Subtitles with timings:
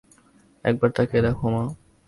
[0.65, 1.63] একবার তাকিয়ে দেখো, মা।